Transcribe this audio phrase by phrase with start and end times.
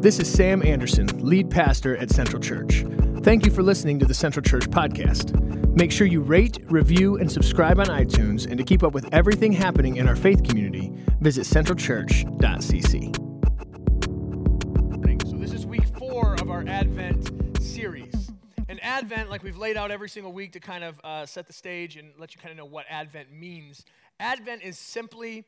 [0.00, 2.86] This is Sam Anderson, lead pastor at Central Church.
[3.22, 5.38] Thank you for listening to the Central Church podcast.
[5.76, 8.46] Make sure you rate, review, and subscribe on iTunes.
[8.46, 13.14] And to keep up with everything happening in our faith community, visit centralchurch.cc.
[15.30, 18.32] So, this is week four of our Advent series.
[18.70, 21.52] And Advent, like we've laid out every single week to kind of uh, set the
[21.52, 23.84] stage and let you kind of know what Advent means,
[24.18, 25.44] Advent is simply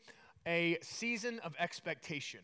[0.46, 2.40] a season of expectation.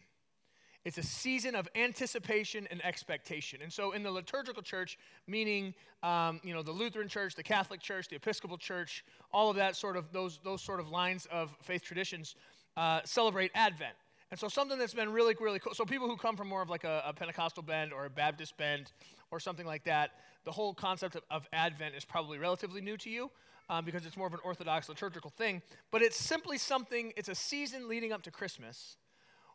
[0.85, 3.61] It's a season of anticipation and expectation.
[3.63, 7.81] And so, in the liturgical church, meaning um, you know the Lutheran Church, the Catholic
[7.81, 11.55] Church, the Episcopal Church, all of that sort of those those sort of lines of
[11.63, 12.37] faith traditions
[12.77, 13.95] uh, celebrate Advent.
[14.31, 15.75] And so, something that's been really really cool.
[15.75, 18.57] So, people who come from more of like a, a Pentecostal bend or a Baptist
[18.57, 18.93] bend
[19.31, 20.13] or something like that,
[20.45, 23.31] the whole concept of, of Advent is probably relatively new to you.
[23.71, 25.61] Um, because it's more of an Orthodox liturgical thing,
[25.91, 28.97] but it's simply something, it's a season leading up to Christmas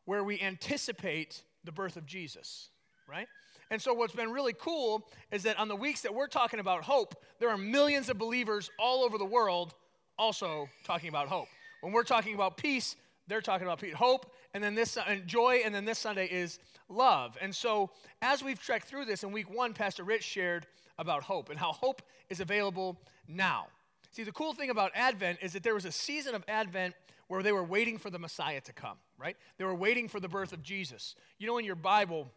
[0.06, 2.70] where we anticipate the birth of Jesus,
[3.08, 3.28] right?
[3.72, 6.84] And so, what's been really cool is that on the weeks that we're talking about
[6.84, 9.74] hope, there are millions of believers all over the world
[10.18, 11.48] also talking about hope.
[11.82, 12.96] When we're talking about peace,
[13.28, 16.60] they're talking about peace, hope, and then this and joy, and then this Sunday is
[16.90, 17.38] love.
[17.42, 17.90] And so,
[18.22, 20.68] as we've trekked through this in week one, Pastor Rich shared
[21.00, 23.68] about hope and how hope is available now.
[24.12, 26.94] See, the cool thing about Advent is that there was a season of Advent
[27.28, 29.36] where they were waiting for the Messiah to come, right?
[29.58, 31.16] They were waiting for the birth of Jesus.
[31.38, 32.30] You know, in your Bible,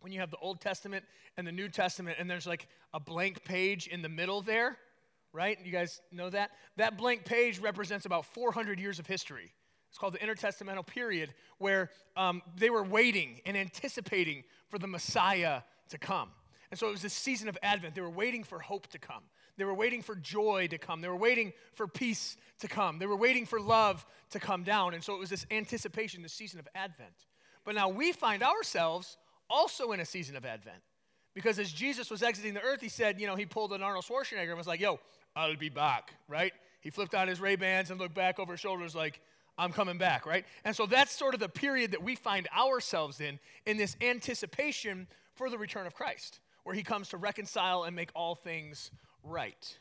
[0.00, 1.04] when you have the Old Testament
[1.36, 4.76] and the New Testament, and there's like a blank page in the middle there,
[5.32, 5.58] right?
[5.64, 6.50] You guys know that?
[6.76, 9.52] That blank page represents about 400 years of history.
[9.90, 15.62] It's called the intertestamental period, where um, they were waiting and anticipating for the Messiah
[15.90, 16.30] to come.
[16.70, 17.94] And so it was this season of Advent.
[17.94, 19.22] They were waiting for hope to come.
[19.56, 21.00] They were waiting for joy to come.
[21.00, 22.98] They were waiting for peace to come.
[22.98, 24.94] They were waiting for love to come down.
[24.94, 27.26] And so it was this anticipation, this season of Advent.
[27.64, 29.16] But now we find ourselves
[29.48, 30.82] also in a season of Advent.
[31.34, 34.04] Because as Jesus was exiting the earth, he said, you know, he pulled an Arnold
[34.04, 34.98] Schwarzenegger and was like, yo,
[35.34, 36.52] I'll be back, right?
[36.80, 39.20] He flipped on his Ray-Bans and looked back over his shoulders like,
[39.58, 40.44] I'm coming back, right?
[40.64, 45.06] And so that's sort of the period that we find ourselves in, in this anticipation
[45.34, 48.90] for the return of Christ, where he comes to reconcile and make all things
[49.26, 49.78] right.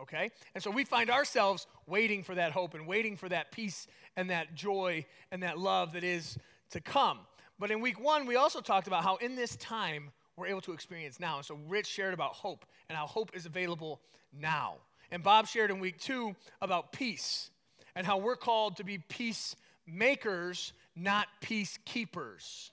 [0.00, 0.30] Okay?
[0.54, 3.86] And so we find ourselves waiting for that hope and waiting for that peace
[4.16, 6.38] and that joy and that love that is
[6.70, 7.18] to come.
[7.58, 10.72] But in week one, we also talked about how in this time we're able to
[10.72, 11.36] experience now.
[11.38, 14.00] And so Rich shared about hope and how hope is available
[14.32, 14.74] now.
[15.10, 17.50] And Bob shared in week two about peace
[17.96, 22.70] and how we're called to be peacemakers, not peacekeepers.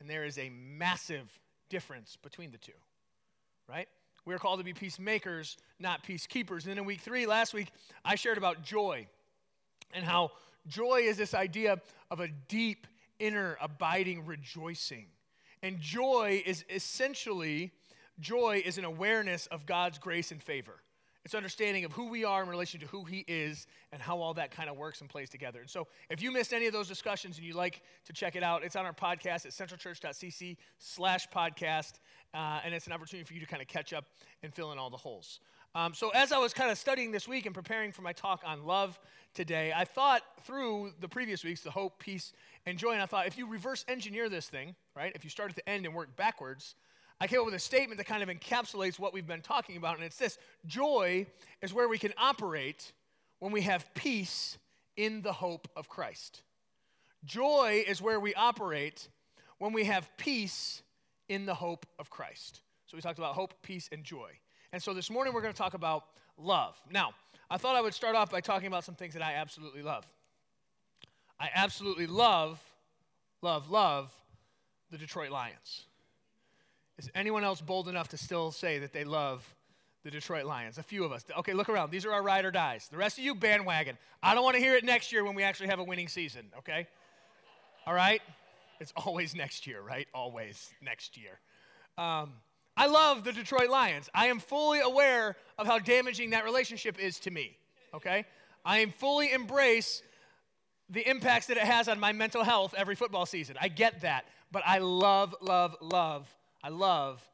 [0.00, 2.72] And there is a massive difference between the two,
[3.68, 3.88] right?
[4.26, 6.62] We are called to be peacemakers, not peacekeepers.
[6.62, 7.70] And then in week three, last week,
[8.04, 9.06] I shared about joy
[9.94, 10.32] and how
[10.66, 12.88] joy is this idea of a deep,
[13.20, 15.06] inner, abiding rejoicing.
[15.62, 17.70] And joy is essentially,
[18.18, 20.82] joy is an awareness of God's grace and favor.
[21.26, 24.34] It's understanding of who we are in relation to who He is and how all
[24.34, 25.58] that kind of works and plays together.
[25.58, 28.44] And so, if you missed any of those discussions and you'd like to check it
[28.44, 31.94] out, it's on our podcast at centralchurch.cc slash podcast.
[32.32, 34.04] Uh, and it's an opportunity for you to kind of catch up
[34.44, 35.40] and fill in all the holes.
[35.74, 38.42] Um, so, as I was kind of studying this week and preparing for my talk
[38.46, 38.96] on love
[39.34, 42.32] today, I thought through the previous weeks, the hope, peace,
[42.66, 45.50] and joy, and I thought if you reverse engineer this thing, right, if you start
[45.50, 46.76] at the end and work backwards,
[47.20, 49.96] I came up with a statement that kind of encapsulates what we've been talking about,
[49.96, 51.26] and it's this Joy
[51.62, 52.92] is where we can operate
[53.38, 54.58] when we have peace
[54.96, 56.42] in the hope of Christ.
[57.24, 59.08] Joy is where we operate
[59.58, 60.82] when we have peace
[61.28, 62.60] in the hope of Christ.
[62.86, 64.30] So we talked about hope, peace, and joy.
[64.72, 66.04] And so this morning we're going to talk about
[66.38, 66.76] love.
[66.90, 67.12] Now,
[67.50, 70.06] I thought I would start off by talking about some things that I absolutely love.
[71.38, 72.60] I absolutely love,
[73.42, 74.12] love, love
[74.90, 75.84] the Detroit Lions.
[76.98, 79.54] Is anyone else bold enough to still say that they love
[80.02, 80.78] the Detroit Lions?
[80.78, 81.24] A few of us.
[81.38, 81.90] Okay, look around.
[81.90, 82.88] These are our ride or dies.
[82.90, 83.98] The rest of you, bandwagon.
[84.22, 86.46] I don't want to hear it next year when we actually have a winning season,
[86.58, 86.86] okay?
[87.86, 88.22] All right?
[88.80, 90.06] It's always next year, right?
[90.14, 91.38] Always next year.
[91.98, 92.32] Um,
[92.76, 94.08] I love the Detroit Lions.
[94.14, 97.56] I am fully aware of how damaging that relationship is to me,
[97.94, 98.24] okay?
[98.64, 100.02] I am fully embrace
[100.88, 103.56] the impacts that it has on my mental health every football season.
[103.60, 104.26] I get that.
[104.52, 106.32] But I love, love, love
[106.66, 107.24] I love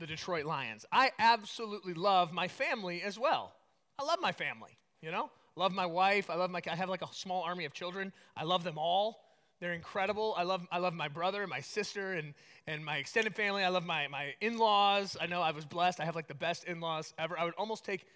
[0.00, 0.86] the Detroit Lions.
[0.90, 3.52] I absolutely love my family as well.
[3.98, 5.28] I love my family, you know?
[5.56, 6.30] Love my wife.
[6.30, 8.14] I love my I have like a small army of children.
[8.34, 9.20] I love them all.
[9.60, 10.34] They're incredible.
[10.38, 12.32] I love I love my brother my sister and
[12.66, 13.62] and my extended family.
[13.62, 15.18] I love my my in-laws.
[15.20, 16.00] I know I was blessed.
[16.00, 17.38] I have like the best in-laws ever.
[17.38, 18.06] I would almost take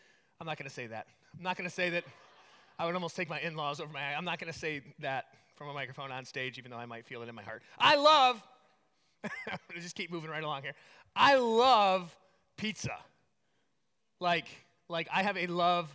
[0.41, 1.07] I'm not to say that.
[1.37, 2.05] I'm not to say that
[2.79, 5.27] I would almost take my in-laws over my I'm not to say that
[5.57, 7.63] from a microphone on stage even though I might feel it in my heart.
[7.79, 8.43] I love
[9.25, 10.75] I'm to just keep moving right along here.
[11.15, 12.15] I love
[12.57, 12.97] pizza.
[14.21, 14.47] Like,
[14.89, 15.95] like I have a love,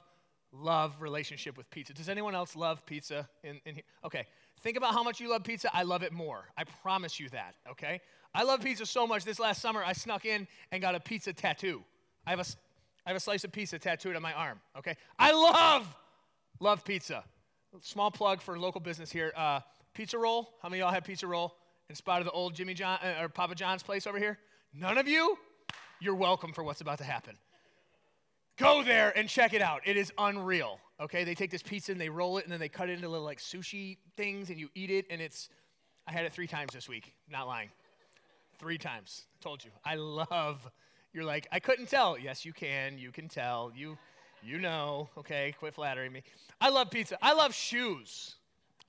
[0.51, 1.93] love relationship with pizza.
[1.93, 3.83] Does anyone else love pizza in, in here?
[4.05, 4.25] Okay.
[4.61, 5.69] Think about how much you love pizza.
[5.73, 6.45] I love it more.
[6.57, 8.01] I promise you that, okay?
[8.33, 9.23] I love pizza so much.
[9.23, 11.83] This last summer, I snuck in and got a pizza tattoo.
[12.25, 12.45] I have a,
[13.05, 14.95] I have a slice of pizza tattooed on my arm, okay?
[15.19, 15.95] I love,
[16.59, 17.23] love pizza.
[17.81, 19.31] Small plug for local business here.
[19.35, 19.59] Uh,
[19.93, 20.49] pizza roll.
[20.63, 21.55] How many y'all have pizza roll
[21.89, 24.37] in spite of the old Jimmy John uh, or Papa John's place over here?
[24.73, 25.37] None of you?
[25.99, 27.35] You're welcome for what's about to happen.
[28.57, 29.81] Go there and check it out.
[29.85, 30.79] It is unreal.
[30.99, 33.07] Okay, they take this pizza and they roll it and then they cut it into
[33.07, 35.49] little like sushi things and you eat it and it's.
[36.07, 37.13] I had it three times this week.
[37.29, 37.69] Not lying.
[38.57, 39.25] Three times.
[39.41, 39.71] Told you.
[39.85, 40.67] I love.
[41.13, 42.17] You're like I couldn't tell.
[42.17, 42.97] Yes, you can.
[42.97, 43.71] You can tell.
[43.75, 43.97] You,
[44.43, 45.09] you know.
[45.17, 46.23] Okay, quit flattering me.
[46.59, 47.17] I love pizza.
[47.21, 48.35] I love shoes.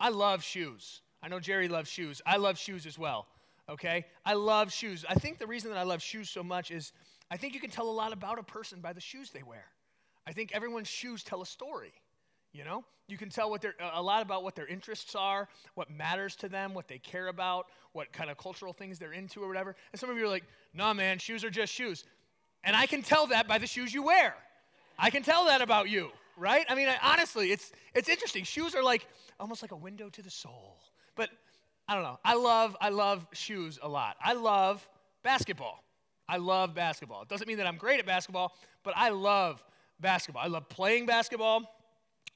[0.01, 1.03] I love shoes.
[1.23, 2.23] I know Jerry loves shoes.
[2.25, 3.27] I love shoes as well.
[3.69, 5.05] Okay, I love shoes.
[5.09, 6.93] I think the reason that I love shoes so much is
[7.31, 9.67] I think you can tell a lot about a person by the shoes they wear.
[10.27, 11.93] I think everyone's shoes tell a story.
[12.53, 15.91] You know, you can tell what they're, a lot about what their interests are, what
[15.91, 19.49] matters to them, what they care about, what kind of cultural things they're into or
[19.49, 19.77] whatever.
[19.93, 22.05] And some of you are like, nah, man, shoes are just shoes,"
[22.65, 24.35] and I can tell that by the shoes you wear.
[24.99, 26.65] I can tell that about you, right?
[26.71, 28.45] I mean, I, honestly, it's it's interesting.
[28.45, 29.07] Shoes are like
[29.39, 30.79] almost like a window to the soul.
[31.19, 31.31] But
[31.89, 32.19] I don't know.
[32.25, 34.17] I love I love shoes a lot.
[34.23, 34.89] I love
[35.23, 35.85] basketball.
[36.29, 37.23] I love basketball.
[37.23, 38.55] It doesn't mean that I'm great at basketball,
[38.85, 39.63] but I love
[39.99, 40.43] basketball.
[40.43, 41.75] I love playing basketball.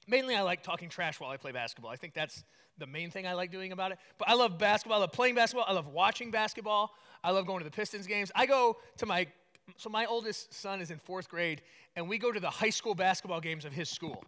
[0.09, 1.93] Mainly, I like talking trash while I play basketball.
[1.93, 2.43] I think that's
[2.79, 3.99] the main thing I like doing about it.
[4.19, 4.99] But I love basketball.
[4.99, 5.67] I love playing basketball.
[5.69, 6.91] I love watching basketball.
[7.23, 8.33] I love going to the Pistons games.
[8.35, 9.29] I go to my,
[9.77, 11.63] so my oldest son is in fourth grade,
[11.95, 14.25] and we go to the high school basketball games of his school.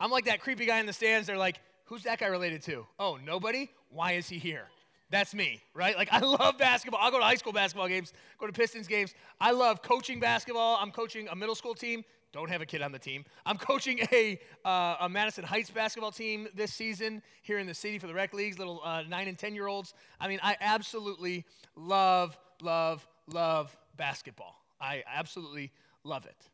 [0.00, 1.26] I'm like that creepy guy in the stands.
[1.26, 2.86] They're like, who's that guy related to?
[2.98, 3.70] Oh, nobody?
[3.90, 4.66] Why is he here?
[5.10, 5.96] That's me, right?
[5.96, 7.00] Like, I love basketball.
[7.02, 9.14] I'll go to high school basketball games, go to Pistons games.
[9.40, 10.78] I love coaching basketball.
[10.80, 12.04] I'm coaching a middle school team.
[12.32, 13.26] Don't have a kid on the team.
[13.44, 17.98] I'm coaching a, uh, a Madison Heights basketball team this season here in the city
[17.98, 19.92] for the rec leagues, little uh, nine and 10 year olds.
[20.18, 21.44] I mean, I absolutely
[21.76, 24.56] love, love, love basketball.
[24.80, 25.72] I absolutely
[26.04, 26.48] love it.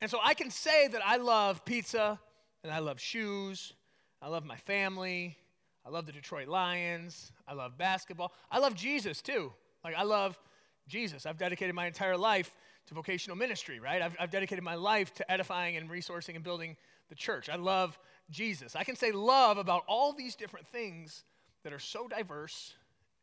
[0.00, 2.18] And so I can say that I love pizza
[2.64, 3.74] and I love shoes.
[4.22, 5.36] I love my family.
[5.84, 7.32] I love the Detroit Lions.
[7.46, 8.32] I love basketball.
[8.50, 9.52] I love Jesus too.
[9.84, 10.38] Like, I love
[10.86, 11.26] Jesus.
[11.26, 12.54] I've dedicated my entire life
[12.86, 14.00] to vocational ministry, right?
[14.00, 16.76] I've, I've dedicated my life to edifying and resourcing and building
[17.08, 17.48] the church.
[17.48, 17.98] I love
[18.30, 18.76] Jesus.
[18.76, 21.24] I can say love about all these different things
[21.64, 22.74] that are so diverse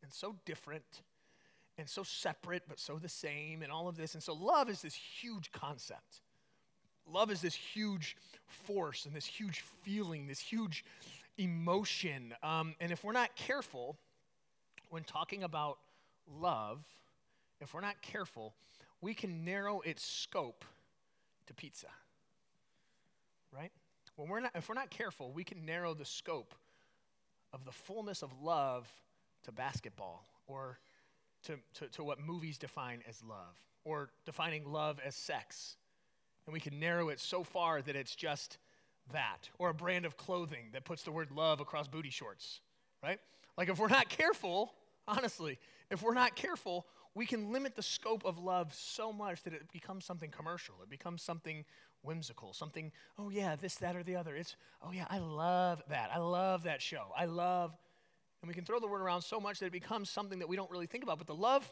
[0.02, 1.02] and so different
[1.78, 4.14] and so separate but so the same and all of this.
[4.14, 6.20] And so love is this huge concept.
[7.12, 8.16] Love is this huge
[8.46, 10.84] force and this huge feeling, this huge
[11.38, 12.34] emotion.
[12.42, 13.96] Um, and if we're not careful
[14.90, 15.78] when talking about
[16.38, 16.84] love,
[17.60, 18.54] if we're not careful,
[19.00, 20.64] we can narrow its scope
[21.46, 21.88] to pizza.
[23.52, 23.72] Right?
[24.16, 26.54] When we're not, if we're not careful, we can narrow the scope
[27.52, 28.88] of the fullness of love
[29.44, 30.78] to basketball or
[31.44, 35.76] to, to, to what movies define as love or defining love as sex.
[36.46, 38.58] And we can narrow it so far that it's just
[39.12, 42.60] that, or a brand of clothing that puts the word love across booty shorts,
[43.02, 43.18] right?
[43.56, 44.72] Like if we're not careful,
[45.06, 45.58] honestly,
[45.90, 49.70] if we're not careful, we can limit the scope of love so much that it
[49.72, 50.76] becomes something commercial.
[50.82, 51.64] It becomes something
[52.02, 54.36] whimsical, something, oh yeah, this, that, or the other.
[54.36, 56.10] It's, oh yeah, I love that.
[56.14, 57.08] I love that show.
[57.16, 57.76] I love,
[58.42, 60.56] and we can throw the word around so much that it becomes something that we
[60.56, 61.18] don't really think about.
[61.18, 61.70] But the love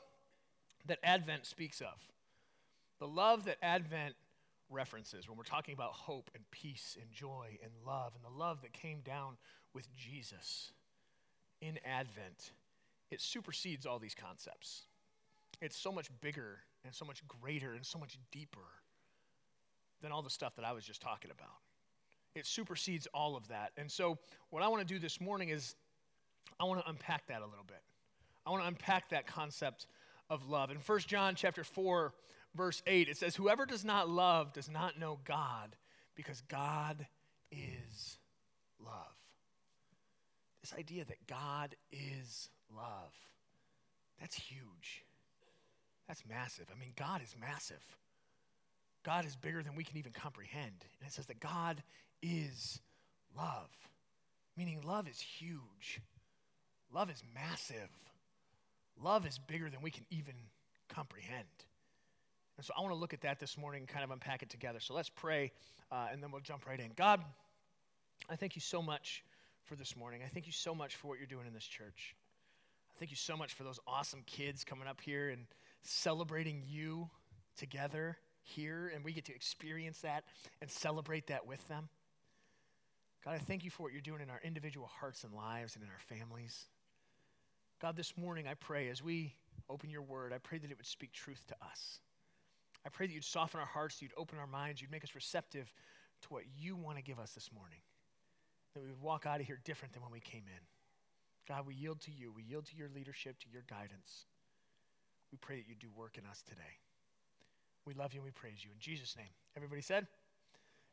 [0.87, 1.95] that Advent speaks of,
[2.99, 4.15] the love that Advent
[4.71, 8.63] references when we're talking about hope and peace and joy and love and the love
[8.63, 9.37] that came down
[9.75, 10.73] with Jesus
[11.61, 12.53] in Advent,
[13.11, 14.83] it supersedes all these concepts.
[15.61, 18.61] It's so much bigger and so much greater and so much deeper
[20.03, 21.57] than all the stuff that I was just talking about.
[22.35, 23.73] It supersedes all of that.
[23.77, 24.19] And so,
[24.51, 25.75] what I want to do this morning is
[26.61, 27.83] I want to unpack that a little bit.
[28.47, 29.87] I want to unpack that concept
[30.31, 30.71] of love.
[30.71, 32.13] In 1 John chapter 4,
[32.59, 35.75] verse 8, it says, Whoever does not love does not know God,
[36.15, 37.07] because God
[37.51, 38.19] is
[38.85, 39.17] love.
[40.61, 43.15] This idea that God is love,
[44.21, 45.05] that's huge.
[46.09, 46.67] That's massive.
[46.75, 47.85] I mean, God is massive.
[49.05, 50.85] God is bigger than we can even comprehend.
[51.01, 51.83] And it says that God
[52.23, 52.81] is
[53.37, 53.69] love,
[54.57, 56.01] meaning love is huge.
[56.93, 57.91] Love is massive.
[59.03, 60.35] Love is bigger than we can even
[60.89, 61.47] comprehend.
[62.59, 64.51] And so I want to look at that this morning and kind of unpack it
[64.51, 64.81] together.
[64.81, 65.53] So let's pray,
[65.93, 66.91] uh, and then we'll jump right in.
[66.97, 67.23] God,
[68.29, 69.23] I thank you so much
[69.65, 70.23] for this morning.
[70.25, 72.17] I thank you so much for what you're doing in this church.
[72.91, 75.47] I thank you so much for those awesome kids coming up here and
[75.83, 77.09] celebrating you
[77.57, 80.25] together here, and we get to experience that
[80.61, 81.89] and celebrate that with them.
[83.25, 85.85] God, I thank you for what you're doing in our individual hearts and lives and
[85.85, 86.67] in our families.
[87.81, 89.35] God, this morning I pray as we
[89.71, 92.01] open your word, I pray that it would speak truth to us.
[92.89, 95.71] I pray that you'd soften our hearts, you'd open our minds, you'd make us receptive
[96.23, 97.81] to what you want to give us this morning.
[98.73, 100.63] That we would walk out of here different than when we came in.
[101.47, 102.33] God, we yield to you.
[102.33, 104.25] We yield to your leadership, to your guidance.
[105.31, 106.79] We pray that you do work in us today.
[107.85, 108.71] We love you and we praise you.
[108.73, 109.29] In Jesus' name.
[109.55, 110.07] Everybody said?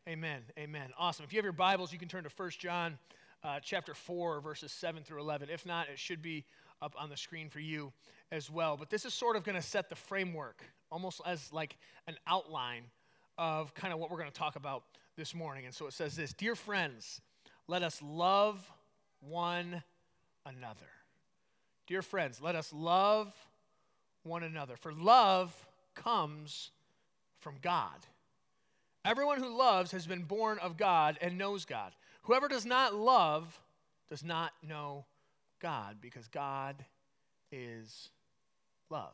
[0.05, 0.41] Amen.
[0.59, 0.89] Amen.
[0.99, 1.23] Awesome.
[1.23, 2.97] If you have your Bibles, you can turn to 1 John
[3.41, 5.47] uh, chapter 4, verses 7 through 11.
[5.49, 6.43] If not, it should be
[6.81, 7.93] up on the screen for you
[8.33, 8.75] as well.
[8.75, 10.61] But this is sort of going to set the framework,
[10.91, 11.77] almost as like
[12.07, 12.83] an outline
[13.37, 14.83] of kind of what we're going to talk about
[15.17, 15.65] this morning.
[15.65, 17.21] And so it says this Dear friends,
[17.67, 18.71] let us love
[19.21, 19.83] one
[20.45, 20.89] another.
[21.87, 23.33] Dear friends, let us love
[24.23, 24.75] one another.
[24.75, 25.53] For love
[25.93, 26.71] comes
[27.39, 28.07] from God.
[29.03, 31.91] Everyone who loves has been born of God and knows God.
[32.23, 33.59] Whoever does not love
[34.09, 35.05] does not know
[35.61, 36.75] God because God
[37.51, 38.09] is
[38.89, 39.13] love.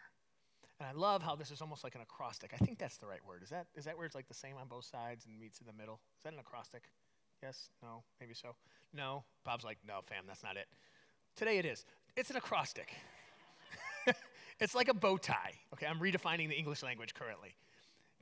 [0.81, 2.55] And I love how this is almost like an acrostic.
[2.55, 3.43] I think that's the right word.
[3.43, 5.67] Is that, is that where it's like the same on both sides and meets in
[5.67, 5.99] the middle?
[6.17, 6.83] Is that an acrostic?
[7.43, 7.69] Yes?
[7.83, 8.01] No?
[8.19, 8.55] Maybe so?
[8.91, 9.23] No?
[9.45, 10.65] Bob's like, no, fam, that's not it.
[11.35, 11.85] Today it is.
[12.17, 12.91] It's an acrostic.
[14.61, 15.53] It's like a bow tie.
[15.73, 17.55] Okay, I'm redefining the English language currently.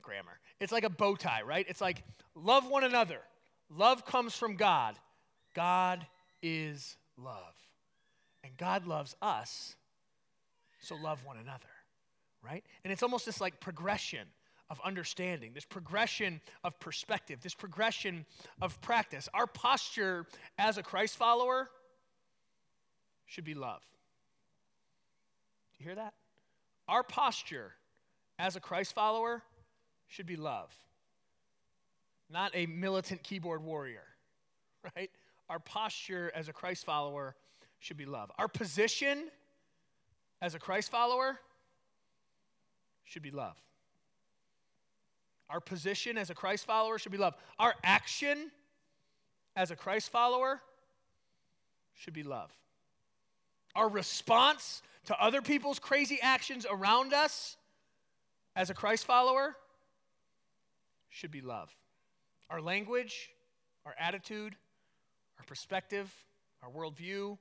[0.00, 0.40] Grammar.
[0.58, 1.66] It's like a bow tie, right?
[1.68, 2.02] It's like
[2.34, 3.20] love one another.
[3.68, 4.96] Love comes from God.
[5.54, 6.06] God
[6.42, 7.54] is love.
[8.42, 9.76] And God loves us,
[10.80, 11.68] so love one another,
[12.42, 12.64] right?
[12.84, 14.26] And it's almost this like progression
[14.70, 18.24] of understanding, this progression of perspective, this progression
[18.62, 19.28] of practice.
[19.34, 20.26] Our posture
[20.58, 21.68] as a Christ follower
[23.26, 23.82] should be love.
[25.72, 26.14] Do you hear that?
[26.88, 27.72] Our posture
[28.38, 29.42] as a Christ follower
[30.06, 30.72] should be love,
[32.28, 34.06] not a militant keyboard warrior,
[34.96, 35.10] right?
[35.48, 37.34] Our posture as a Christ follower
[37.80, 38.30] should be love.
[38.38, 39.28] Our position
[40.40, 41.38] as a Christ follower
[43.10, 43.56] should be love.
[45.50, 47.34] Our position as a Christ follower should be love.
[47.58, 48.52] Our action
[49.56, 50.60] as a Christ follower
[51.94, 52.52] should be love.
[53.74, 57.56] Our response to other people's crazy actions around us
[58.54, 59.56] as a Christ follower
[61.08, 61.74] should be love.
[62.48, 63.30] Our language,
[63.84, 64.54] our attitude,
[65.36, 66.08] our perspective,
[66.62, 67.38] our worldview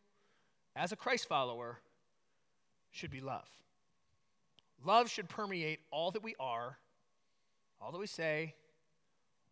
[0.76, 1.78] as a Christ follower
[2.90, 3.48] should be love.
[4.86, 6.77] Love should permeate all that we are,
[7.81, 8.53] all that we say,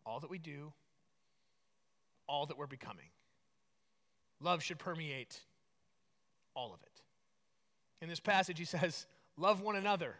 [0.06, 0.72] all that we do,
[2.26, 3.06] all that we're becoming.
[4.40, 5.38] Love should permeate
[6.54, 7.02] all of it.
[8.00, 9.06] In this passage, he says,
[9.36, 10.14] Love one another.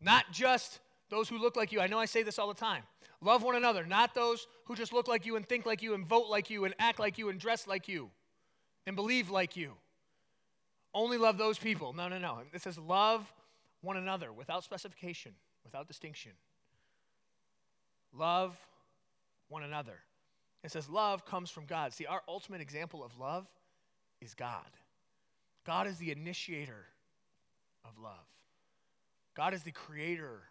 [0.00, 1.80] Not just those who look like you.
[1.80, 2.82] I know I say this all the time.
[3.20, 6.06] Love one another, not those who just look like you and think like you and
[6.06, 8.10] vote like you and act like you and dress like you
[8.86, 9.72] and believe like you.
[10.94, 11.92] Only love those people.
[11.92, 12.38] No, no, no.
[12.52, 13.32] It says love
[13.80, 15.32] one another without specification,
[15.64, 16.32] without distinction.
[18.12, 18.58] Love
[19.48, 20.00] one another.
[20.64, 21.92] It says love comes from God.
[21.92, 23.46] See, our ultimate example of love
[24.20, 24.70] is God.
[25.64, 26.86] God is the initiator
[27.84, 28.14] of love.
[29.34, 30.42] God is the creator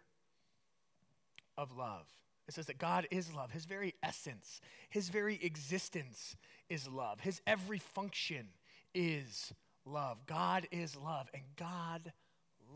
[1.58, 2.06] of love.
[2.46, 3.50] It says that God is love.
[3.50, 6.36] His very essence, his very existence
[6.70, 7.20] is love.
[7.20, 8.48] His every function
[8.94, 9.52] is
[9.84, 10.24] love.
[10.26, 12.12] God is love, and God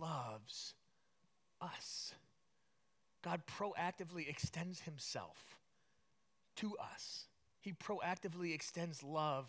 [0.03, 0.75] loves
[1.61, 2.13] us.
[3.23, 5.61] God proactively extends himself
[6.57, 7.25] to us.
[7.61, 9.49] He proactively extends love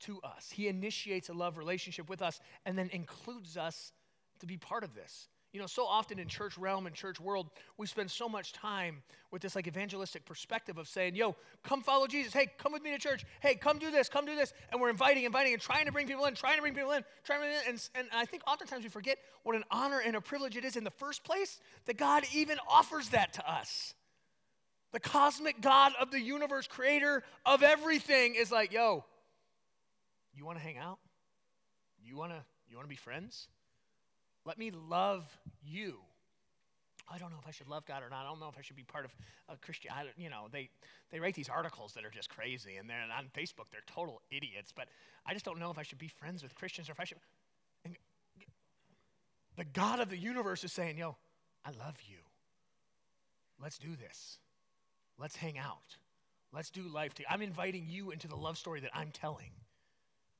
[0.00, 0.50] to us.
[0.50, 3.92] He initiates a love relationship with us and then includes us
[4.40, 5.28] to be part of this.
[5.54, 9.04] You know, so often in church realm and church world, we spend so much time
[9.30, 12.32] with this like evangelistic perspective of saying, yo, come follow Jesus.
[12.32, 13.24] Hey, come with me to church.
[13.38, 14.52] Hey, come do this, come do this.
[14.72, 17.04] And we're inviting, inviting, and trying to bring people in, trying to bring people in,
[17.22, 17.68] trying to bring in.
[17.68, 20.74] And, and I think oftentimes we forget what an honor and a privilege it is
[20.74, 23.94] in the first place that God even offers that to us.
[24.90, 29.04] The cosmic God of the universe, creator of everything, is like, yo,
[30.34, 30.98] you want to hang out?
[32.04, 33.46] You want to you want to be friends?
[34.44, 35.24] Let me love
[35.64, 35.98] you
[37.10, 38.24] I don't know if I should love God or not.
[38.24, 39.14] I don't know if I should be part of
[39.48, 39.90] a Christian.
[39.94, 40.70] I, you know, they,
[41.12, 44.72] they write these articles that are just crazy, and then on Facebook they're total idiots.
[44.74, 44.88] But
[45.26, 47.18] I just don't know if I should be friends with Christians or if I should.
[47.84, 47.94] And
[49.56, 51.16] the God of the universe is saying, "Yo,
[51.64, 52.18] I love you.
[53.60, 54.38] Let's do this.
[55.18, 55.96] Let's hang out.
[56.52, 57.34] Let's do life together.
[57.34, 59.50] I'm inviting you into the love story that I'm telling."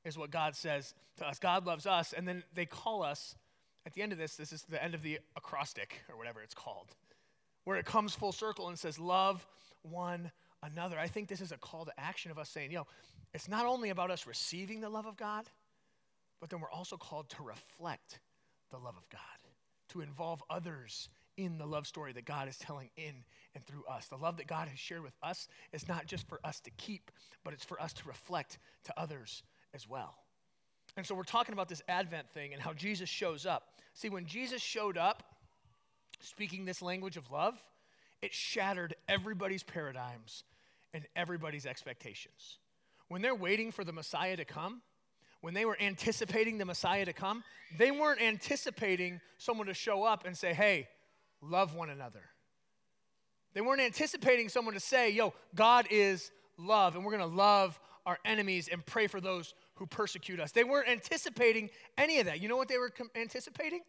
[0.04, 1.38] Is what God says to us.
[1.38, 3.36] God loves us, and then they call us
[3.86, 6.54] at the end of this, this is the end of the acrostic, or whatever it's
[6.54, 6.94] called,
[7.64, 9.46] where it comes full circle and says, Love
[9.82, 10.30] one
[10.62, 10.98] another.
[10.98, 12.86] I think this is a call to action of us saying, you know,
[13.32, 15.44] it's not only about us receiving the love of God,
[16.40, 18.20] but then we're also called to reflect
[18.70, 19.20] the love of God,
[19.90, 23.14] to involve others in the love story that God is telling in
[23.54, 24.06] and through us.
[24.06, 27.10] The love that God has shared with us is not just for us to keep,
[27.44, 29.42] but it's for us to reflect to others
[29.74, 30.23] as well.
[30.96, 33.68] And so we're talking about this Advent thing and how Jesus shows up.
[33.94, 35.22] See, when Jesus showed up
[36.20, 37.58] speaking this language of love,
[38.22, 40.44] it shattered everybody's paradigms
[40.92, 42.58] and everybody's expectations.
[43.08, 44.80] When they're waiting for the Messiah to come,
[45.40, 47.44] when they were anticipating the Messiah to come,
[47.76, 50.88] they weren't anticipating someone to show up and say, hey,
[51.42, 52.22] love one another.
[53.52, 58.18] They weren't anticipating someone to say, yo, God is love, and we're gonna love our
[58.24, 60.52] enemies and pray for those who persecute us.
[60.52, 62.40] They weren't anticipating any of that.
[62.40, 63.80] You know what they were com- anticipating?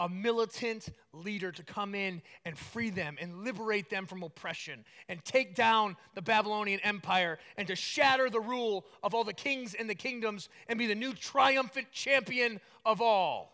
[0.00, 5.24] A militant leader to come in and free them and liberate them from oppression and
[5.24, 9.88] take down the Babylonian Empire and to shatter the rule of all the kings and
[9.88, 13.52] the kingdoms and be the new triumphant champion of all.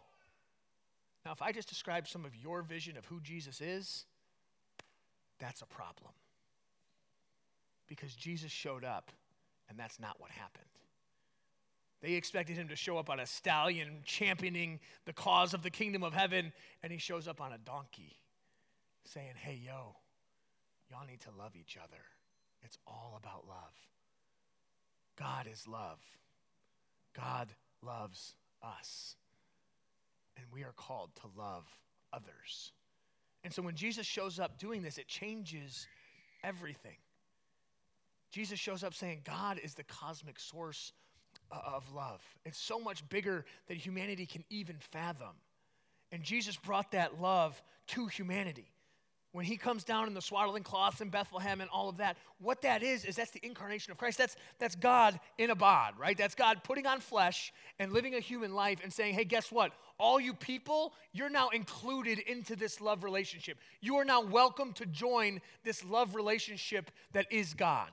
[1.27, 4.07] Now, if I just describe some of your vision of who Jesus is,
[5.39, 6.13] that's a problem.
[7.87, 9.11] Because Jesus showed up,
[9.69, 10.65] and that's not what happened.
[12.03, 16.03] They expected him to show up on a stallion championing the cause of the kingdom
[16.03, 16.53] of heaven,
[16.83, 18.17] and he shows up on a donkey
[19.05, 19.97] saying, Hey, yo,
[20.91, 22.03] y'all need to love each other.
[22.63, 23.75] It's all about love.
[25.19, 25.99] God is love.
[27.15, 27.49] God
[27.83, 29.17] loves us.
[30.37, 31.65] And we are called to love
[32.13, 32.73] others.
[33.45, 35.87] And so when Jesus shows up doing this, it changes
[36.43, 36.97] everything.
[38.31, 40.93] Jesus shows up saying, God is the cosmic source
[41.51, 42.21] of love.
[42.45, 45.35] It's so much bigger than humanity can even fathom.
[46.13, 48.71] And Jesus brought that love to humanity.
[49.33, 52.63] When he comes down in the swaddling cloths in Bethlehem and all of that, what
[52.63, 54.19] that is, is that's the incarnation of Christ.
[54.19, 56.19] That's, that's God in a bod, right?
[56.19, 59.71] That's God putting on flesh and living a human life and saying, hey, guess what?
[59.99, 63.59] All you people, you're now included into this love relationship.
[63.81, 67.91] You are now welcome to join this love relationship that is God.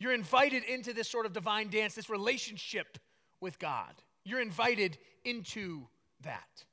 [0.00, 2.98] You're invited into this sort of divine dance, this relationship
[3.40, 3.94] with God.
[4.24, 5.86] You're invited into
[6.22, 6.64] that.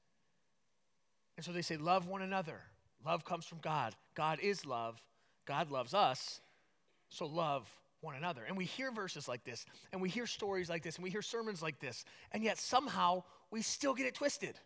[1.35, 2.61] And so they say, Love one another.
[3.05, 3.93] Love comes from God.
[4.15, 4.99] God is love.
[5.45, 6.39] God loves us.
[7.09, 7.69] So love
[8.01, 8.43] one another.
[8.47, 11.21] And we hear verses like this, and we hear stories like this, and we hear
[11.21, 14.57] sermons like this, and yet somehow we still get it twisted.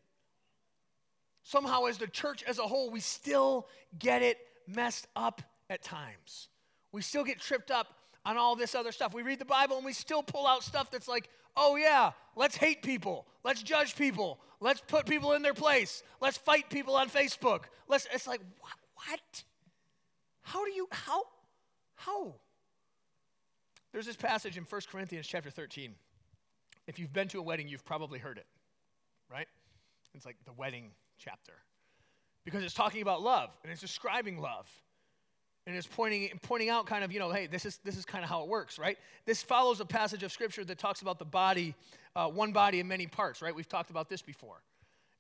[1.44, 6.50] Somehow, as the church as a whole, we still get it messed up at times.
[6.92, 7.88] We still get tripped up
[8.26, 9.14] on all this other stuff.
[9.14, 12.56] We read the Bible and we still pull out stuff that's like, oh yeah, let's
[12.56, 13.26] hate people.
[13.44, 14.40] Let's judge people.
[14.60, 16.04] Let's put people in their place.
[16.20, 17.64] Let's fight people on Facebook.
[17.88, 18.74] Let's it's like what?
[18.96, 19.44] what?
[20.42, 21.24] How do you how
[21.96, 22.36] how?
[23.92, 25.96] There's this passage in 1 Corinthians chapter 13.
[26.88, 28.46] If you've been to a wedding, you've probably heard it.
[29.30, 29.48] Right?
[30.14, 31.54] It's like the wedding chapter.
[32.46, 34.68] Because it's talking about love and it's describing love
[35.68, 38.24] and is pointing, pointing out kind of, you know, hey, this is, this is kind
[38.24, 38.98] of how it works, right?
[39.26, 41.76] This follows a passage of scripture that talks about the body,
[42.16, 43.54] uh, one body in many parts, right?
[43.54, 44.62] We've talked about this before.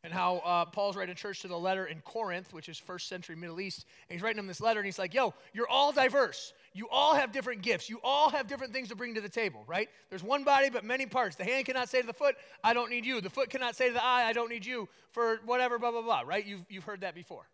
[0.03, 3.35] And how uh, Paul's writing church to the letter in Corinth, which is first century
[3.35, 3.85] Middle East.
[4.09, 6.53] And he's writing them this letter, and he's like, yo, you're all diverse.
[6.73, 7.87] You all have different gifts.
[7.87, 9.89] You all have different things to bring to the table, right?
[10.09, 11.35] There's one body, but many parts.
[11.35, 13.21] The hand cannot say to the foot, I don't need you.
[13.21, 16.01] The foot cannot say to the eye, I don't need you for whatever, blah, blah,
[16.01, 16.43] blah, right?
[16.43, 17.47] You've, you've heard that before.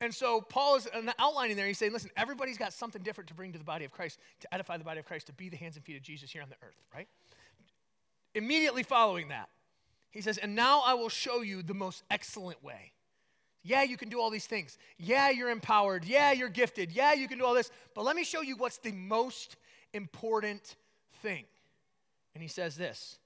[0.00, 1.66] And so Paul is outlining there.
[1.66, 4.54] He's saying, listen, everybody's got something different to bring to the body of Christ, to
[4.54, 6.48] edify the body of Christ, to be the hands and feet of Jesus here on
[6.48, 7.08] the earth, right?
[8.34, 9.48] Immediately following that,
[10.10, 12.92] he says, and now I will show you the most excellent way.
[13.64, 14.78] Yeah, you can do all these things.
[14.98, 16.04] Yeah, you're empowered.
[16.04, 16.92] Yeah, you're gifted.
[16.92, 17.70] Yeah, you can do all this.
[17.94, 19.56] But let me show you what's the most
[19.92, 20.76] important
[21.22, 21.44] thing.
[22.34, 23.18] And he says this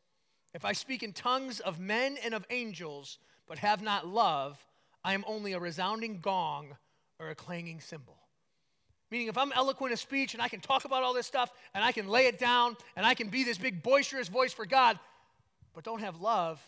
[0.55, 4.59] If I speak in tongues of men and of angels, but have not love,
[5.05, 6.77] I am only a resounding gong
[7.19, 8.17] or a clanging cymbal.
[9.11, 11.85] Meaning, if I'm eloquent of speech and I can talk about all this stuff and
[11.85, 14.99] I can lay it down and I can be this big boisterous voice for God,
[15.75, 16.63] but don't have love,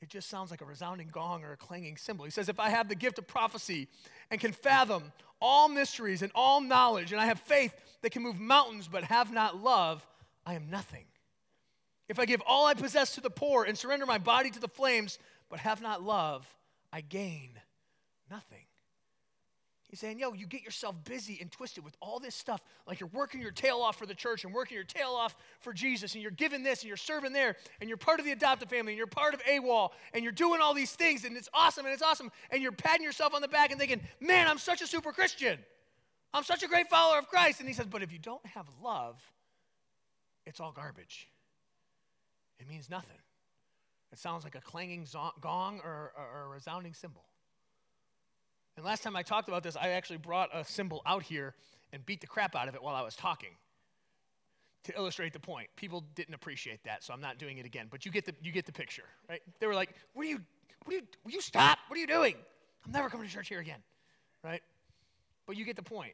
[0.00, 2.26] it just sounds like a resounding gong or a clanging cymbal.
[2.26, 3.88] He says, If I have the gift of prophecy
[4.30, 8.38] and can fathom all mysteries and all knowledge, and I have faith that can move
[8.38, 10.06] mountains but have not love,
[10.46, 11.04] I am nothing.
[12.08, 14.68] If I give all I possess to the poor and surrender my body to the
[14.68, 16.46] flames but have not love,
[16.94, 17.50] I gain
[18.30, 18.64] nothing.
[19.90, 23.10] He's saying, yo, you get yourself busy and twisted with all this stuff, like you're
[23.12, 26.22] working your tail off for the church and working your tail off for Jesus, and
[26.22, 28.96] you're giving this and you're serving there, and you're part of the adoptive family, and
[28.96, 32.02] you're part of AWOL, and you're doing all these things, and it's awesome, and it's
[32.02, 35.12] awesome, and you're patting yourself on the back and thinking, man, I'm such a super
[35.12, 35.58] Christian.
[36.32, 37.60] I'm such a great follower of Christ.
[37.60, 39.20] And he says, but if you don't have love,
[40.46, 41.28] it's all garbage.
[42.58, 43.18] It means nothing.
[44.14, 45.08] It sounds like a clanging
[45.40, 47.24] gong or, or, or a resounding cymbal.
[48.76, 51.52] And last time I talked about this, I actually brought a cymbal out here
[51.92, 53.48] and beat the crap out of it while I was talking
[54.84, 55.68] to illustrate the point.
[55.74, 57.88] People didn't appreciate that, so I'm not doing it again.
[57.90, 59.42] But you get the, you get the picture, right?
[59.58, 60.40] They were like, what are you,
[60.84, 61.78] what are you, will you stop?
[61.88, 62.36] What are you doing?
[62.86, 63.80] I'm never coming to church here again,
[64.44, 64.62] right?
[65.44, 66.12] But you get the point.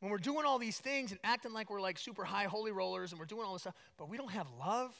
[0.00, 3.12] When we're doing all these things and acting like we're like super high holy rollers
[3.12, 4.96] and we're doing all this stuff, but we don't have love,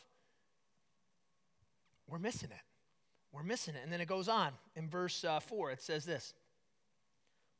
[2.12, 2.60] we're missing it.
[3.32, 3.80] We're missing it.
[3.82, 5.70] And then it goes on in verse uh, 4.
[5.70, 6.34] It says this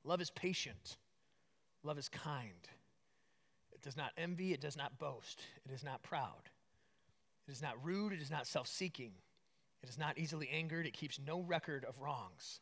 [0.05, 0.99] Love is patient.
[1.83, 2.69] Love is kind.
[3.73, 4.53] It does not envy.
[4.53, 5.41] It does not boast.
[5.65, 6.51] It is not proud.
[7.49, 8.13] It is not rude.
[8.13, 9.13] It is not self seeking.
[9.83, 10.87] It is not easily angered.
[10.87, 12.61] It keeps no record of wrongs.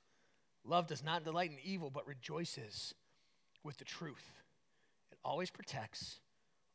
[0.65, 2.95] Love does not delight in evil, but rejoices
[3.65, 4.31] with the truth.
[5.11, 6.21] It always protects,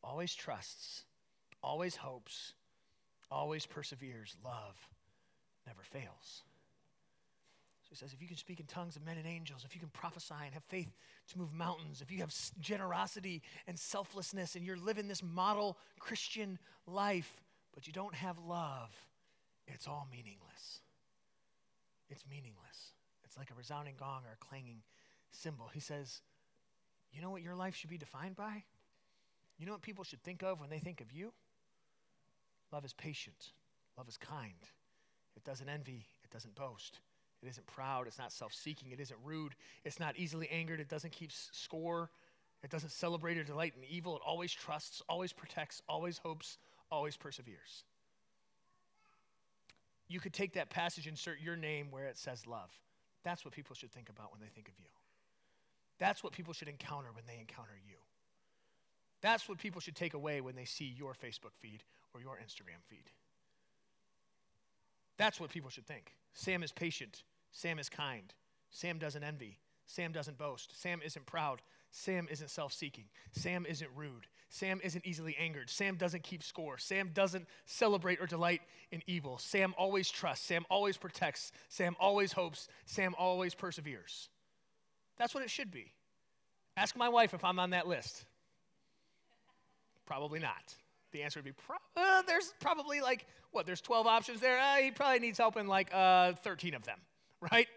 [0.03, 1.05] always trusts,
[1.63, 2.53] always hopes,
[3.31, 4.35] always perseveres.
[4.43, 4.75] Love
[5.67, 6.43] never fails.
[7.83, 9.79] So he says, if you can speak in tongues of men and angels, if you
[9.79, 10.91] can prophesy and have faith
[11.29, 16.57] to move mountains, if you have generosity and selflessness, and you're living this model Christian
[16.87, 17.43] life,
[17.75, 18.89] but you don't have love,
[19.67, 20.79] it's all meaningless.
[22.09, 22.93] It's meaningless.
[23.23, 24.81] It's like a resounding gong or a clanging
[25.31, 25.69] cymbal.
[25.73, 26.21] He says,
[27.11, 28.63] You know what your life should be defined by?
[29.59, 31.33] You know what people should think of when they think of you?
[32.71, 33.51] Love is patient,
[33.97, 34.53] love is kind.
[35.35, 36.99] It doesn't envy, it doesn't boast.
[37.43, 38.07] It isn't proud.
[38.07, 38.91] It's not self seeking.
[38.91, 39.53] It isn't rude.
[39.83, 40.79] It's not easily angered.
[40.79, 42.09] It doesn't keep score.
[42.63, 44.15] It doesn't celebrate or delight in evil.
[44.15, 46.57] It always trusts, always protects, always hopes,
[46.91, 47.83] always perseveres.
[50.07, 52.71] You could take that passage, insert your name where it says love.
[53.23, 54.89] That's what people should think about when they think of you.
[55.99, 57.97] That's what people should encounter when they encounter you.
[59.21, 62.83] That's what people should take away when they see your Facebook feed or your Instagram
[62.87, 63.09] feed.
[65.17, 66.13] That's what people should think.
[66.33, 67.23] Sam is patient.
[67.51, 68.33] Sam is kind.
[68.69, 69.59] Sam doesn't envy.
[69.85, 70.79] Sam doesn't boast.
[70.81, 71.61] Sam isn't proud.
[71.91, 73.05] Sam isn't self seeking.
[73.31, 74.27] Sam isn't rude.
[74.49, 75.69] Sam isn't easily angered.
[75.69, 76.77] Sam doesn't keep score.
[76.77, 79.37] Sam doesn't celebrate or delight in evil.
[79.37, 80.45] Sam always trusts.
[80.45, 81.51] Sam always protects.
[81.69, 82.67] Sam always hopes.
[82.85, 84.29] Sam always perseveres.
[85.17, 85.93] That's what it should be.
[86.77, 88.25] Ask my wife if I'm on that list.
[90.05, 90.75] Probably not.
[91.15, 94.59] The answer would be pro- uh, there's probably like, what, there's 12 options there?
[94.59, 96.99] Uh, he probably needs help in like uh, 13 of them,
[97.53, 97.69] right?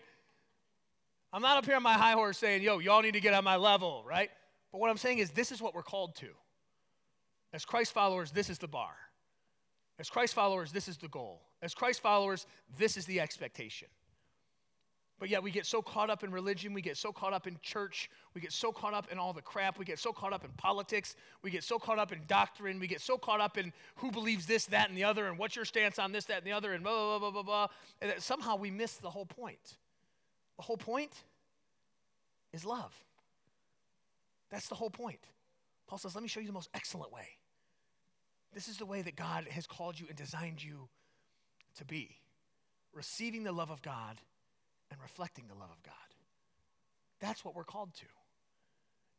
[1.33, 3.45] I'm not up here on my high horse saying, yo, y'all need to get on
[3.45, 4.29] my level, right?
[4.73, 6.31] But what I'm saying is, this is what we're called to.
[7.53, 8.97] As Christ followers, this is the bar.
[10.01, 11.43] As Christ followers, this is the goal.
[11.63, 12.45] As Christ followers,
[12.77, 13.87] this is the expectation.
[15.19, 17.59] But yet we get so caught up in religion, we get so caught up in
[17.61, 20.45] church, we get so caught up in all the crap, we get so caught up
[20.45, 23.73] in politics, we get so caught up in doctrine, we get so caught up in
[23.97, 26.47] who believes this, that, and the other, and what's your stance on this, that, and
[26.47, 27.67] the other, and blah, blah, blah, blah, blah,
[28.01, 29.77] and that somehow we miss the whole point.
[30.57, 31.13] The whole point
[32.53, 32.95] is love.
[34.51, 35.21] That's the whole point.
[35.89, 37.27] Paul says, Let me show you the most excellent way.
[38.55, 40.89] This is the way that God has called you and designed you
[41.77, 42.17] to be
[42.95, 44.21] receiving the love of God
[44.91, 45.95] and reflecting the love of God.
[47.21, 48.07] That's what we're called to.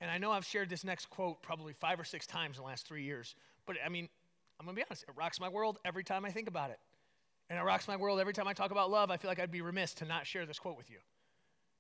[0.02, 2.68] And I know I've shared this next quote probably five or six times in the
[2.68, 4.08] last three years, but I mean,
[4.60, 6.80] I'm gonna be honest, it rocks my world every time I think about it.
[7.50, 9.10] And it rocks my world every time I talk about love.
[9.10, 10.98] I feel like I'd be remiss to not share this quote with you.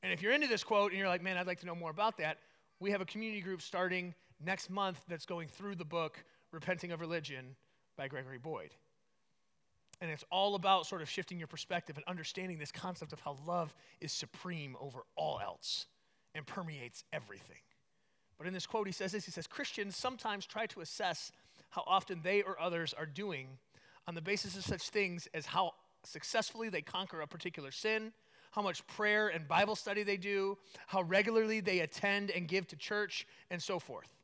[0.01, 1.91] And if you're into this quote and you're like, man, I'd like to know more
[1.91, 2.37] about that,
[2.79, 7.01] we have a community group starting next month that's going through the book Repenting of
[7.01, 7.55] Religion
[7.97, 8.73] by Gregory Boyd.
[10.01, 13.37] And it's all about sort of shifting your perspective and understanding this concept of how
[13.45, 15.87] love is supreme over all else
[16.33, 17.57] and permeates everything.
[18.37, 21.31] But in this quote, he says this he says, Christians sometimes try to assess
[21.69, 23.47] how often they or others are doing
[24.07, 28.13] on the basis of such things as how successfully they conquer a particular sin,
[28.51, 30.57] how much prayer and Bible study they do,
[30.87, 34.15] how regularly they attend and give to church, and so forth.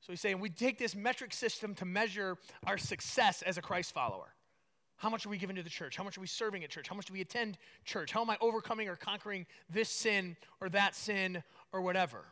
[0.00, 2.36] So he's saying we take this metric system to measure
[2.66, 4.34] our success as a Christ follower
[5.00, 5.96] How much are we giving to the church?
[5.96, 6.86] How much are we serving at church?
[6.86, 8.12] How much do we attend church?
[8.12, 12.26] How am I overcoming or conquering this sin or that sin or whatever?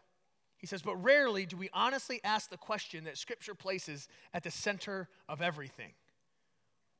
[0.58, 4.50] He says, but rarely do we honestly ask the question that Scripture places at the
[4.50, 5.92] center of everything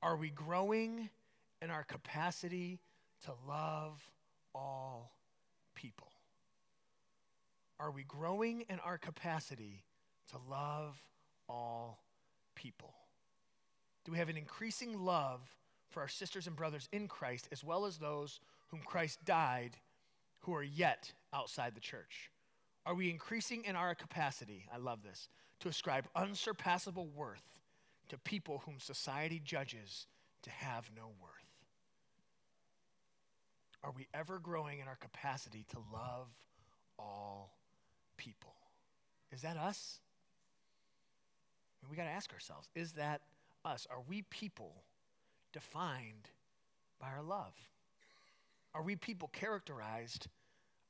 [0.03, 1.11] Are we growing
[1.61, 2.81] in our capacity
[3.27, 4.03] to love
[4.55, 5.13] all
[5.75, 6.09] people?
[7.79, 9.85] Are we growing in our capacity
[10.31, 10.99] to love
[11.47, 11.99] all
[12.55, 12.95] people?
[14.07, 15.43] Do we have an increasing love
[15.91, 19.77] for our sisters and brothers in Christ, as well as those whom Christ died
[20.41, 22.31] who are yet outside the church?
[22.87, 25.29] Are we increasing in our capacity, I love this,
[25.61, 27.61] to ascribe unsurpassable worth
[28.09, 30.07] to people whom society judges
[30.43, 31.33] to have no worth?
[33.85, 36.29] Are we ever growing in our capacity to love
[36.99, 37.57] all
[38.17, 38.55] people?
[39.33, 40.01] Is that us?
[41.81, 43.21] I mean, we got to ask ourselves is that
[43.65, 43.87] us?
[43.91, 44.73] Are we people
[45.53, 46.31] defined
[47.01, 47.55] by our love?
[48.75, 50.29] Are we people characterized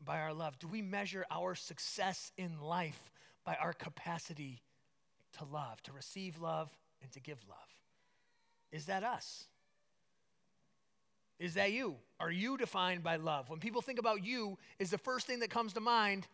[0.05, 0.59] by our love?
[0.59, 3.11] Do we measure our success in life
[3.45, 4.63] by our capacity
[5.39, 6.71] to love, to receive love,
[7.03, 7.59] and to give love?
[8.73, 9.45] Is that us?
[11.39, 11.97] Is that you?
[12.19, 13.49] Are you defined by love?
[13.49, 16.27] When people think about you, is the first thing that comes to mind,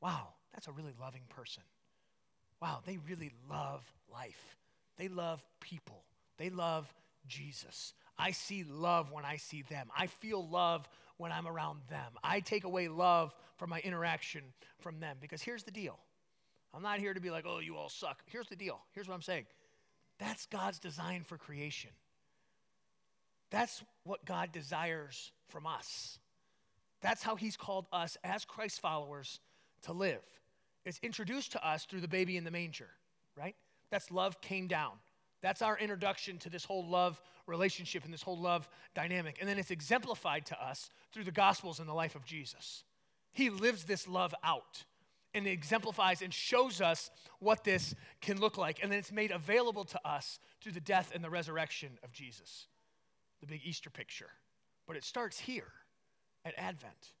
[0.00, 1.62] wow, that's a really loving person.
[2.60, 4.56] Wow, they really love life.
[4.98, 6.02] They love people.
[6.36, 6.92] They love
[7.26, 7.94] Jesus.
[8.18, 9.88] I see love when I see them.
[9.96, 12.12] I feel love when I'm around them.
[12.22, 14.42] I take away love from my interaction
[14.80, 15.16] from them.
[15.20, 15.98] Because here's the deal
[16.74, 18.22] I'm not here to be like, oh, you all suck.
[18.26, 18.80] Here's the deal.
[18.92, 19.46] Here's what I'm saying
[20.18, 21.90] that's God's design for creation.
[23.50, 26.18] That's what God desires from us.
[27.00, 29.40] That's how He's called us as Christ followers
[29.82, 30.22] to live.
[30.84, 32.88] It's introduced to us through the baby in the manger,
[33.36, 33.56] right?
[33.90, 34.92] That's love came down.
[35.42, 39.38] That's our introduction to this whole love relationship and this whole love dynamic.
[39.40, 42.84] And then it's exemplified to us through the Gospels and the life of Jesus.
[43.32, 44.84] He lives this love out
[45.32, 48.82] and exemplifies and shows us what this can look like.
[48.82, 52.66] And then it's made available to us through the death and the resurrection of Jesus,
[53.40, 54.30] the big Easter picture.
[54.86, 55.72] But it starts here
[56.44, 57.12] at Advent.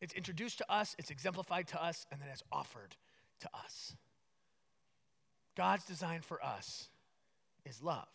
[0.00, 2.96] It's introduced to us, it's exemplified to us, and then it's offered
[3.40, 3.94] to us.
[5.54, 6.88] God's design for us
[7.64, 8.08] is love.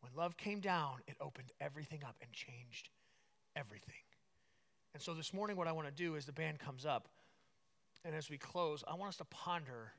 [0.00, 2.88] When love came down, it opened everything up and changed
[3.54, 3.94] everything.
[4.94, 7.08] And so this morning, what I want to do is the band comes up,
[8.04, 9.92] and as we close, I want us to ponder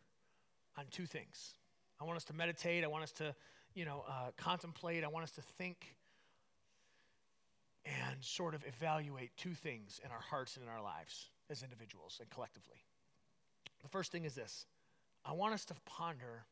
[0.77, 1.55] on two things.
[2.01, 2.83] I want us to meditate.
[2.83, 3.33] I want us to,
[3.75, 5.03] you know, uh, contemplate.
[5.03, 5.95] I want us to think
[7.85, 12.17] and sort of evaluate two things in our hearts and in our lives as individuals
[12.21, 12.83] and collectively.
[13.81, 14.65] The first thing is this
[15.25, 16.45] I want us to ponder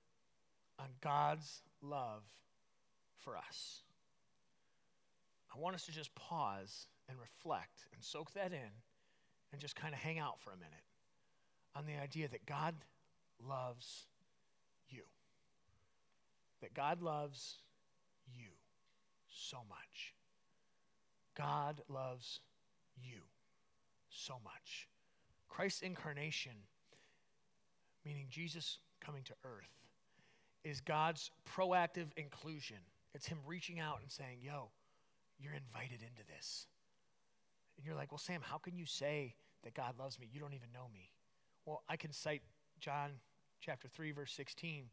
[0.80, 2.24] on God's love
[3.20, 3.84] for us.
[5.54, 8.72] I want us to just pause and reflect and soak that in
[9.52, 10.86] and just kind of hang out for a minute
[11.76, 12.74] on the idea that God
[13.46, 14.06] loves
[14.90, 15.04] you.
[16.62, 17.58] That God loves
[18.34, 18.48] you
[19.30, 20.14] so much.
[21.36, 22.40] God loves
[23.04, 23.20] you
[24.10, 24.88] so much.
[25.50, 26.54] Christ's incarnation
[28.06, 29.81] meaning Jesus coming to earth,
[30.64, 32.78] is God's proactive inclusion.
[33.14, 34.70] It's Him reaching out and saying, Yo,
[35.40, 36.68] you're invited into this.
[37.78, 40.28] And you're like, Well, Sam, how can you say that God loves me?
[40.32, 41.12] You don't even know me.
[41.66, 42.42] Well, I can cite
[42.80, 43.12] John
[43.60, 44.86] chapter 3, verse 16,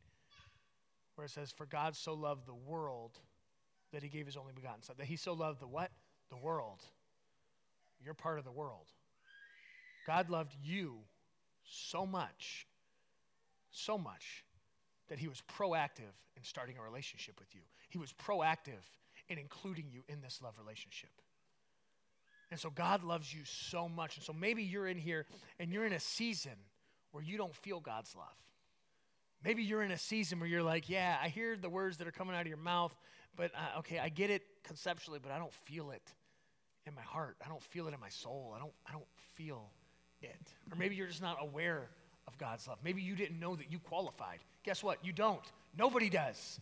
[1.14, 3.18] where it says, For God so loved the world
[3.92, 4.96] that He gave His only begotten Son.
[4.98, 5.90] That He so loved the what?
[6.30, 6.82] The world.
[8.04, 8.86] You're part of the world.
[10.06, 10.98] God loved you
[11.64, 12.66] so much
[13.70, 14.44] so much
[15.08, 17.62] that he was proactive in starting a relationship with you.
[17.88, 18.84] He was proactive
[19.28, 21.10] in including you in this love relationship.
[22.50, 24.16] And so God loves you so much.
[24.16, 25.26] And so maybe you're in here
[25.58, 26.52] and you're in a season
[27.12, 28.26] where you don't feel God's love.
[29.44, 32.12] Maybe you're in a season where you're like, yeah, I hear the words that are
[32.12, 32.94] coming out of your mouth,
[33.36, 36.02] but uh, okay, I get it conceptually, but I don't feel it
[36.86, 37.36] in my heart.
[37.44, 38.52] I don't feel it in my soul.
[38.56, 39.70] I don't, I don't feel
[40.22, 40.52] it.
[40.72, 41.90] Or maybe you're just not aware
[42.26, 42.78] of God's love.
[42.82, 44.40] Maybe you didn't know that you qualified.
[44.64, 45.04] Guess what?
[45.04, 45.42] You don't.
[45.76, 46.60] Nobody does.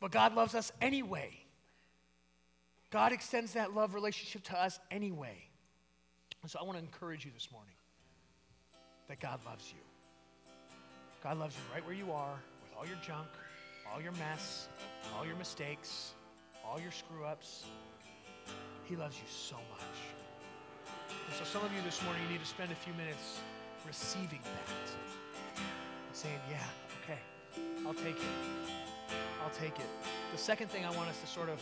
[0.00, 1.30] But God loves us anyway.
[2.90, 5.48] God extends that love relationship to us anyway.
[6.42, 7.74] And so I want to encourage you this morning
[9.08, 9.80] that God loves you.
[11.22, 13.28] God loves you right where you are with all your junk,
[13.92, 14.68] all your mess,
[15.16, 16.12] all your mistakes,
[16.64, 17.64] all your screw ups.
[18.84, 19.96] He loves you so much.
[21.08, 23.40] And so some of you this morning, you need to spend a few minutes
[23.86, 25.23] receiving that
[26.14, 26.62] saying, Yeah,
[27.02, 27.18] okay,
[27.86, 29.14] I'll take it.
[29.42, 29.86] I'll take it.
[30.32, 31.60] The second thing I want us to sort of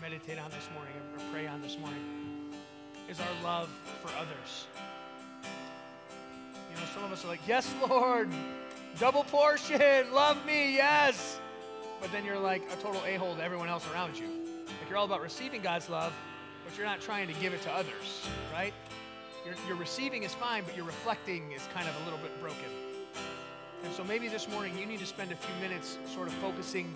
[0.00, 2.52] meditate on this morning or pray on this morning
[3.08, 3.68] is our love
[4.02, 4.66] for others.
[6.70, 8.28] You know, some of us are like, Yes, Lord,
[8.98, 11.40] double portion, love me, yes.
[12.00, 14.26] But then you're like a total a hole to everyone else around you.
[14.66, 16.12] Like you're all about receiving God's love,
[16.66, 18.74] but you're not trying to give it to others, right?
[19.46, 22.85] Your, your receiving is fine, but your reflecting is kind of a little bit broken.
[23.86, 26.92] And so maybe this morning you need to spend a few minutes sort of focusing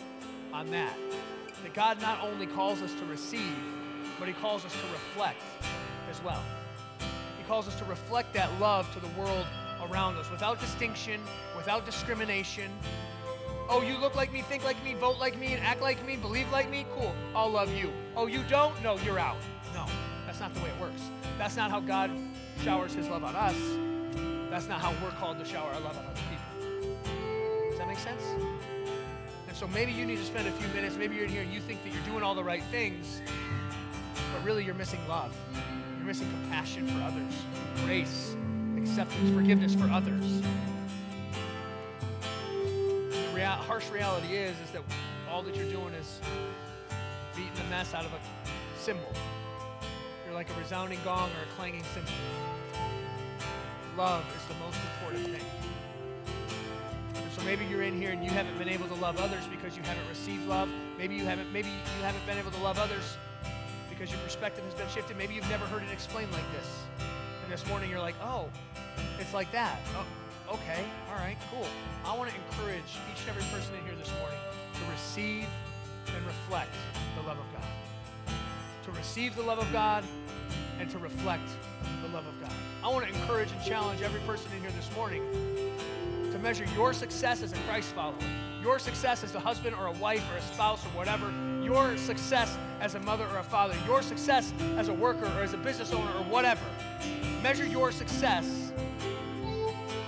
[0.53, 0.93] on that.
[1.63, 3.55] That God not only calls us to receive,
[4.19, 5.41] but He calls us to reflect
[6.11, 6.43] as well.
[7.39, 9.47] He calls us to reflect that love to the world
[9.89, 11.21] around us without distinction,
[11.57, 12.73] without discrimination.
[13.69, 16.17] Oh, you look like me, think like me, vote like me, and act like me,
[16.17, 16.87] believe like me?
[16.97, 17.93] Cool, I'll love you.
[18.17, 18.75] Oh, you don't?
[18.83, 19.39] No, you're out.
[19.75, 19.87] No,
[20.27, 21.03] that's not the way it works.
[21.39, 22.11] That's not how God
[22.65, 23.55] showers His love on us.
[24.51, 26.15] That's not how we're called to shower our love on other people.
[26.15, 26.20] Does that
[27.91, 28.23] make sense?
[29.49, 31.53] And so maybe you need to spend a few minutes, maybe you're in here and
[31.53, 33.21] you think that you're doing all the right things,
[34.15, 35.37] but really you're missing love.
[35.99, 37.35] You're missing compassion for others,
[37.85, 38.37] grace,
[38.77, 40.41] acceptance, forgiveness for others.
[43.11, 44.83] The rea- harsh reality is, is that
[45.29, 46.21] all that you're doing is
[47.35, 48.21] beating the mess out of a
[48.79, 49.13] cymbal.
[50.25, 52.13] You're like a resounding gong or a clanging cymbal.
[53.97, 55.47] Love is the most important thing.
[57.45, 60.07] Maybe you're in here and you haven't been able to love others because you haven't
[60.09, 60.69] received love.
[60.99, 61.53] Maybe you haven't.
[61.53, 63.17] Maybe you haven't been able to love others
[63.89, 65.17] because your perspective has been shifted.
[65.17, 66.69] Maybe you've never heard it explained like this.
[67.43, 68.49] And this morning you're like, oh,
[69.19, 69.79] it's like that.
[69.97, 71.67] Oh, okay, all right, cool.
[72.05, 74.39] I want to encourage each and every person in here this morning
[74.75, 75.47] to receive
[76.15, 76.75] and reflect
[77.17, 78.35] the love of God.
[78.85, 80.05] To receive the love of God
[80.79, 81.49] and to reflect
[82.03, 82.53] the love of God.
[82.85, 85.23] I want to encourage and challenge every person in here this morning
[86.41, 88.15] measure your success as a Christ follower,
[88.63, 92.57] your success as a husband or a wife or a spouse or whatever, your success
[92.81, 95.93] as a mother or a father, your success as a worker or as a business
[95.93, 96.65] owner or whatever.
[97.43, 98.73] Measure your success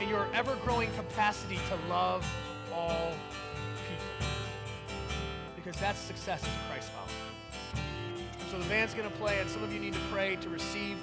[0.00, 2.26] in your ever growing capacity to love
[2.74, 3.12] all
[3.88, 4.28] people.
[5.54, 7.08] Because that's success as a Christ follower.
[8.50, 10.98] So the band's going to play, and some of you need to pray to receive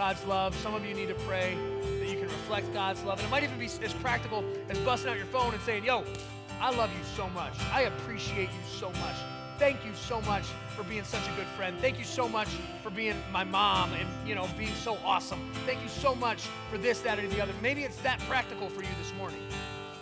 [0.00, 0.56] God's love.
[0.56, 1.58] Some of you need to pray
[1.98, 3.18] that you can reflect God's love.
[3.18, 6.04] And it might even be as practical as busting out your phone and saying, Yo,
[6.58, 7.52] I love you so much.
[7.70, 9.16] I appreciate you so much.
[9.58, 11.76] Thank you so much for being such a good friend.
[11.82, 12.48] Thank you so much
[12.82, 15.38] for being my mom and you know being so awesome.
[15.66, 17.52] Thank you so much for this, that, or the other.
[17.60, 19.42] Maybe it's that practical for you this morning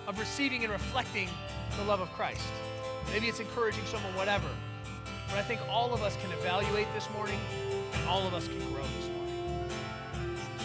[0.07, 1.29] of receiving and reflecting
[1.77, 2.47] the love of Christ.
[3.13, 4.49] Maybe it's encouraging someone, whatever.
[5.27, 7.41] But I think all of us can evaluate this morning
[7.95, 9.18] and all of us can grow this morning.